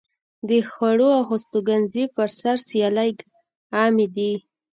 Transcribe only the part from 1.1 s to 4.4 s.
او هستوګنځي پر سر سیالۍ عامې دي.